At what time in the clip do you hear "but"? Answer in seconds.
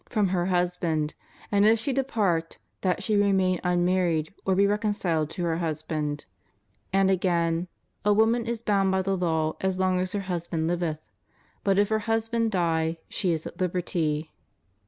11.63-11.77